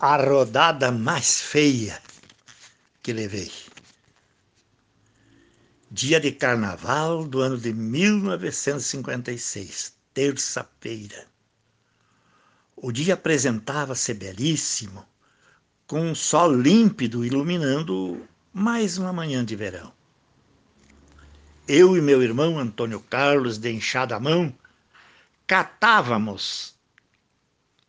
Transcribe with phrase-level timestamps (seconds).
[0.00, 2.00] a rodada mais feia
[3.02, 3.52] que levei.
[5.90, 11.26] Dia de carnaval do ano de 1956, terça-feira.
[12.74, 15.04] O dia apresentava-se belíssimo,
[15.86, 19.92] com um sol límpido iluminando mais uma manhã de verão.
[21.68, 24.50] Eu e meu irmão Antônio Carlos, de enxada mão,
[25.46, 26.79] catávamos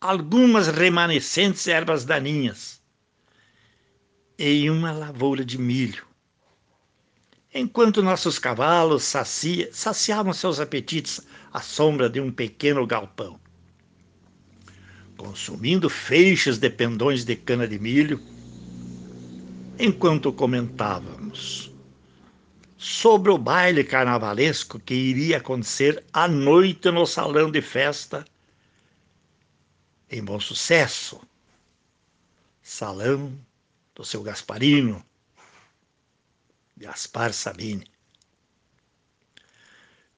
[0.00, 2.80] algumas remanescentes ervas daninhas
[4.38, 6.06] em uma lavoura de milho,
[7.52, 11.20] enquanto nossos cavalos sacia, saciavam seus apetites
[11.52, 13.40] à sombra de um pequeno galpão.
[15.16, 18.20] Consumindo feixes de pendões de cana de milho,
[19.76, 21.72] enquanto comentávamos
[22.76, 28.24] sobre o baile carnavalesco que iria acontecer à noite no salão de festa
[30.10, 31.20] em bom sucesso.
[32.62, 33.38] Salão
[33.94, 35.04] do seu Gasparino,
[36.76, 37.86] Gaspar Sabine.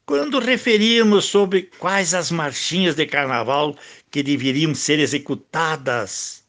[0.04, 3.78] Quando referíamos sobre quais as marchinhas de carnaval
[4.10, 6.40] que deveriam ser executadas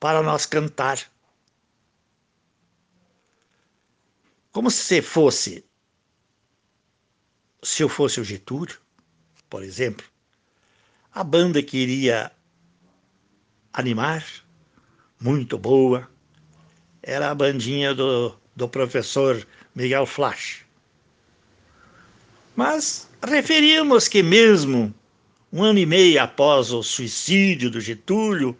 [0.00, 0.98] para nós cantar.
[4.50, 5.64] Como se fosse,
[7.62, 8.80] se eu fosse o Getúlio,
[9.48, 10.09] por exemplo,
[11.14, 12.30] a banda que iria
[13.72, 14.24] animar,
[15.20, 16.08] muito boa,
[17.02, 20.64] era a bandinha do, do professor Miguel Flash.
[22.54, 24.94] Mas referimos que mesmo
[25.52, 28.56] um ano e meio após o suicídio do Getúlio,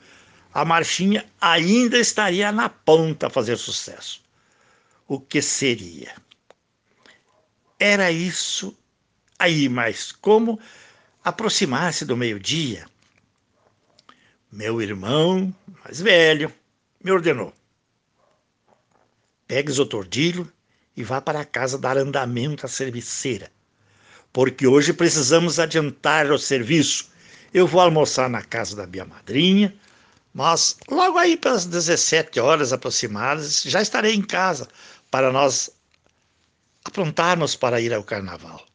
[0.52, 4.20] a marchinha ainda estaria na ponta a fazer sucesso.
[5.06, 6.14] O que seria?
[7.78, 8.76] Era isso
[9.38, 10.58] aí, mas como
[11.24, 12.86] aproximar-se do meio-dia,
[14.50, 15.54] meu irmão
[15.84, 16.52] mais velho
[17.02, 17.52] me ordenou:
[19.46, 20.50] pegues o tordilho
[20.96, 23.50] e vá para a casa dar andamento à serviceira,
[24.32, 27.10] porque hoje precisamos adiantar o serviço.
[27.52, 29.74] Eu vou almoçar na casa da minha madrinha,
[30.32, 34.68] mas logo aí pelas 17 horas aproximadas já estarei em casa
[35.10, 35.70] para nós
[36.84, 38.69] aprontarmos para ir ao carnaval.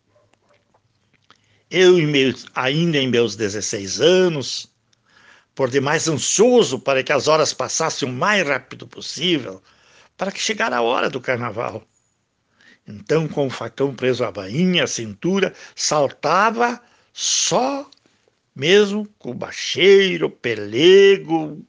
[1.78, 4.72] Eu, em meus, ainda em meus 16 anos,
[5.54, 9.62] por demais ansioso para que as horas passassem o mais rápido possível,
[10.16, 11.86] para que chegara a hora do carnaval.
[12.88, 16.82] Então, com o facão preso à bainha, à cintura, saltava
[17.12, 17.92] só
[18.56, 21.62] mesmo com o bacheiro, pelego,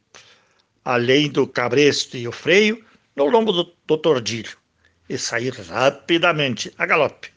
[0.84, 2.80] além do cabresto e o freio,
[3.16, 4.56] no lombo do, do tordilho,
[5.08, 7.35] e sair rapidamente a galope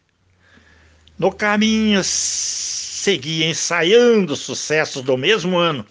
[1.19, 5.85] no caminho, seguia ensaiando sucessos do mesmo ano.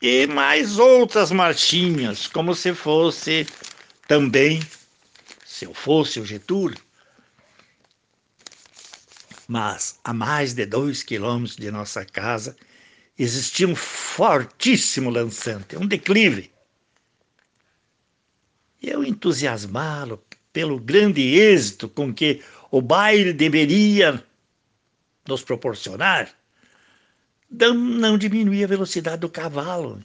[0.00, 3.46] E mais outras marchinhas, como se fosse
[4.06, 4.60] também,
[5.46, 6.78] se eu fosse o Getúlio.
[9.48, 12.54] Mas a mais de dois quilômetros de nossa casa
[13.18, 16.50] existia um fortíssimo lançante, um declive.
[18.82, 20.22] Eu entusiasmá-lo
[20.52, 22.42] pelo grande êxito com que
[22.74, 24.20] o baile deveria
[25.28, 26.28] nos proporcionar,
[27.48, 30.02] não diminuir a velocidade do cavalo,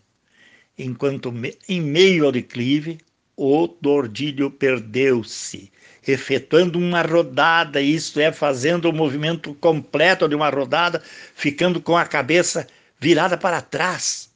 [0.77, 1.33] enquanto
[1.67, 2.99] em meio ao declive
[3.35, 5.71] o tordilho perdeu-se,
[6.07, 11.01] efetuando uma rodada, isto é, fazendo o movimento completo de uma rodada,
[11.33, 12.67] ficando com a cabeça
[12.99, 14.29] virada para trás,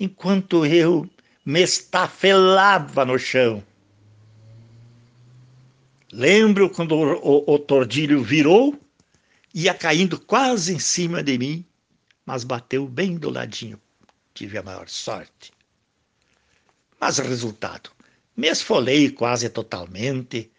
[0.00, 1.06] enquanto eu
[1.44, 3.62] me estafelava no chão.
[6.12, 8.78] Lembro quando o, o, o tordilho virou,
[9.54, 11.64] ia caindo quase em cima de mim,
[12.24, 13.80] mas bateu bem do ladinho.
[14.32, 15.52] Tive a maior sorte.
[16.98, 17.90] Mas resultado,
[18.36, 20.50] me esfolei quase totalmente,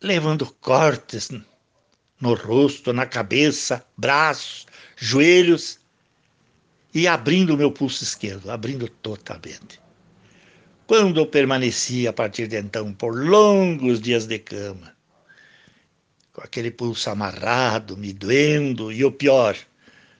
[0.00, 1.30] levando cortes
[2.20, 4.66] no rosto, na cabeça, braços,
[4.96, 5.80] joelhos
[6.92, 9.80] e abrindo o meu pulso esquerdo, abrindo totalmente
[10.90, 14.92] quando eu permaneci a partir de então por longos dias de cama,
[16.32, 19.56] com aquele pulso amarrado, me doendo, e o pior,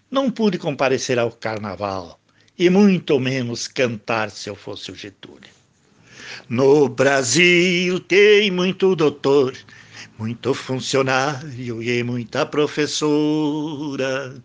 [0.08, 2.20] não pude comparecer ao carnaval,
[2.56, 5.50] e muito menos cantar se eu fosse o Getúlio.
[6.48, 9.56] No Brasil tem muito doutor,
[10.16, 14.40] muito funcionário e muita professora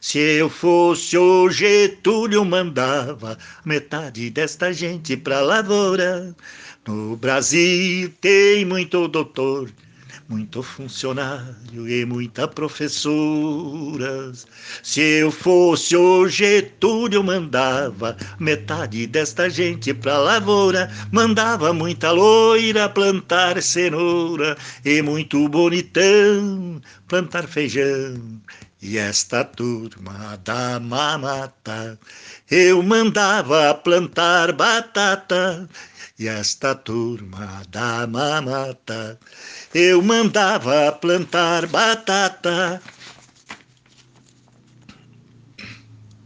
[0.00, 3.36] se eu fosse o Getúlio, mandava
[3.66, 6.34] metade desta gente pra lavoura.
[6.88, 9.70] No Brasil tem muito doutor,
[10.26, 14.32] muito funcionário e muita professora.
[14.82, 23.60] Se eu fosse o Getúlio, mandava metade desta gente pra lavoura, mandava muita loira plantar
[23.60, 28.40] cenoura e muito bonitão plantar feijão.
[28.82, 31.98] E esta turma da mamata
[32.50, 35.68] eu mandava plantar batata
[36.18, 39.18] e esta turma da mamata
[39.74, 42.80] eu mandava plantar batata.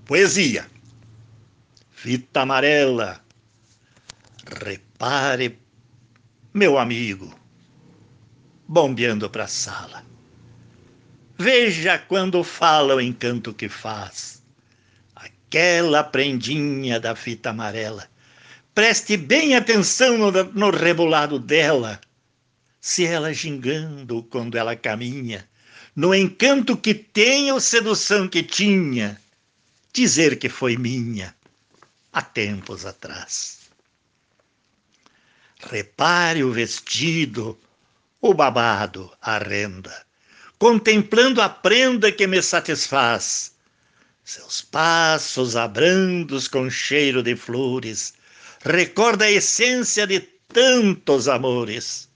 [0.07, 0.71] Poesia.
[1.91, 3.21] Fita amarela.
[4.63, 5.59] Repare,
[6.53, 7.35] meu amigo,
[8.69, 10.14] bombeando para a sala.
[11.37, 14.43] Veja quando fala o encanto que faz.
[15.15, 18.09] Aquela prendinha da fita amarela
[18.75, 22.01] Preste bem atenção no, no rebolado dela.
[22.81, 25.49] Se ela gingando quando ela caminha,
[25.95, 29.19] no encanto que tem ou sedução que tinha,
[29.93, 31.35] dizer que foi minha
[32.13, 33.61] há tempos atrás.
[35.61, 37.57] Repare o vestido,
[38.21, 40.05] o babado, a renda,
[40.59, 43.53] contemplando a prenda que me satisfaz.
[44.25, 48.15] Seus passos abrandos com cheiro de flores,
[48.61, 52.09] recorda a essência de tantos amores.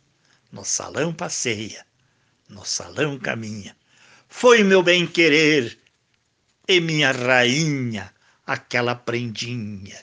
[0.50, 1.84] No salão passeia,
[2.48, 3.76] no salão caminha.
[4.28, 5.78] Foi meu bem-querer
[6.66, 8.12] e minha rainha,
[8.46, 9.98] aquela prendinha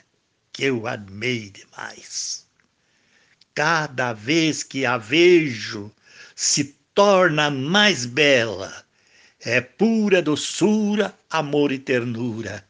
[0.52, 2.46] que eu amei demais.
[3.54, 5.92] Cada vez que a vejo,
[6.34, 8.72] se torna mais bela.
[9.38, 12.66] É pura doçura, amor e ternura.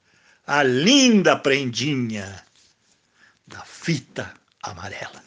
[0.46, 2.42] A linda prendinha
[3.46, 5.25] da fita amarela.